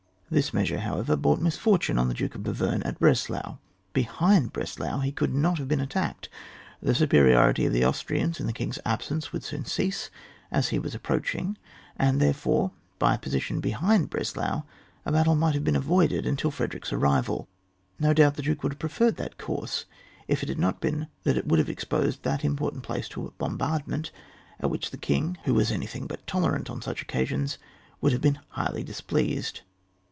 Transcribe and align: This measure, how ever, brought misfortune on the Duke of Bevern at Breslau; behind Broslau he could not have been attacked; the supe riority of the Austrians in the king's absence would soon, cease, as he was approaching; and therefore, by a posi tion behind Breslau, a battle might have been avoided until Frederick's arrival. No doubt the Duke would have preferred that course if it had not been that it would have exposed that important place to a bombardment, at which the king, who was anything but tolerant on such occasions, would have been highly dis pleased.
This 0.31 0.53
measure, 0.53 0.79
how 0.79 0.97
ever, 0.97 1.17
brought 1.17 1.41
misfortune 1.41 1.97
on 1.97 2.07
the 2.07 2.13
Duke 2.13 2.35
of 2.35 2.43
Bevern 2.43 2.81
at 2.83 2.97
Breslau; 2.97 3.57
behind 3.91 4.53
Broslau 4.53 4.99
he 5.03 5.11
could 5.11 5.33
not 5.35 5.57
have 5.57 5.67
been 5.67 5.81
attacked; 5.81 6.29
the 6.81 6.95
supe 6.95 7.11
riority 7.21 7.67
of 7.67 7.73
the 7.73 7.83
Austrians 7.83 8.39
in 8.39 8.47
the 8.47 8.53
king's 8.53 8.79
absence 8.85 9.33
would 9.33 9.43
soon, 9.43 9.65
cease, 9.65 10.09
as 10.49 10.69
he 10.69 10.79
was 10.79 10.95
approaching; 10.95 11.57
and 11.97 12.21
therefore, 12.21 12.71
by 12.97 13.13
a 13.13 13.17
posi 13.17 13.41
tion 13.41 13.59
behind 13.59 14.09
Breslau, 14.09 14.63
a 15.05 15.11
battle 15.11 15.35
might 15.35 15.53
have 15.53 15.65
been 15.65 15.75
avoided 15.75 16.25
until 16.25 16.49
Frederick's 16.49 16.93
arrival. 16.93 17.49
No 17.99 18.13
doubt 18.13 18.35
the 18.35 18.41
Duke 18.41 18.63
would 18.63 18.71
have 18.71 18.79
preferred 18.79 19.17
that 19.17 19.37
course 19.37 19.83
if 20.29 20.43
it 20.43 20.47
had 20.47 20.59
not 20.59 20.79
been 20.79 21.07
that 21.23 21.35
it 21.35 21.45
would 21.45 21.59
have 21.59 21.67
exposed 21.69 22.23
that 22.23 22.45
important 22.45 22.83
place 22.83 23.09
to 23.09 23.27
a 23.27 23.31
bombardment, 23.31 24.11
at 24.61 24.69
which 24.69 24.91
the 24.91 24.97
king, 24.97 25.35
who 25.43 25.53
was 25.53 25.71
anything 25.73 26.07
but 26.07 26.25
tolerant 26.25 26.69
on 26.69 26.81
such 26.81 27.01
occasions, 27.01 27.57
would 27.99 28.13
have 28.13 28.21
been 28.21 28.39
highly 28.51 28.81
dis 28.81 29.01
pleased. 29.01 29.59